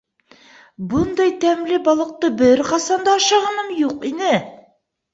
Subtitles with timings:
[0.93, 4.37] —Бындай тәмле балыҡты бер ҡасан да ашағаным юҡ ине.